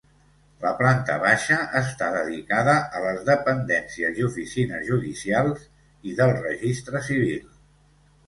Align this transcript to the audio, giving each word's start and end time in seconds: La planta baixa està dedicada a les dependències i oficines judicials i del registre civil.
La 0.61 0.69
planta 0.77 1.17
baixa 1.23 1.57
està 1.79 2.05
dedicada 2.15 2.73
a 2.99 3.01
les 3.03 3.19
dependències 3.27 4.21
i 4.21 4.25
oficines 4.29 4.87
judicials 4.89 5.67
i 6.13 6.15
del 6.21 6.33
registre 6.39 7.03
civil. 7.11 7.45